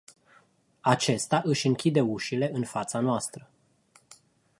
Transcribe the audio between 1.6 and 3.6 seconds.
închide ușile în fața noastră”.